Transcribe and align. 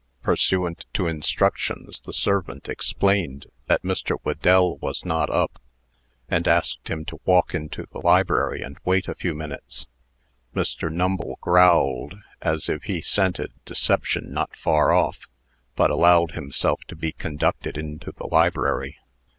Pursuant 0.23 0.87
to 0.95 1.05
instructions, 1.05 1.99
the 2.03 2.11
servant 2.11 2.67
explained 2.67 3.45
that 3.67 3.83
Mr. 3.83 4.17
Whedell 4.23 4.79
was 4.79 5.05
not 5.05 5.29
up, 5.29 5.61
and 6.27 6.47
asked 6.47 6.87
him 6.87 7.05
to 7.05 7.19
walk 7.23 7.53
into 7.53 7.85
the 7.91 7.99
library 7.99 8.63
and 8.63 8.79
wait 8.83 9.07
a 9.07 9.13
few 9.13 9.35
minutes. 9.35 9.85
Mr. 10.55 10.91
Numble 10.91 11.37
growled 11.39 12.15
as 12.41 12.67
if 12.67 12.81
he 12.85 12.99
scented 13.03 13.53
deception 13.63 14.33
not 14.33 14.57
far 14.57 14.91
off 14.91 15.27
but 15.75 15.91
allowed 15.91 16.31
himself 16.31 16.81
to 16.87 16.95
be 16.95 17.11
conducted 17.11 17.77
into 17.77 18.11
the 18.11 18.25
library. 18.25 18.97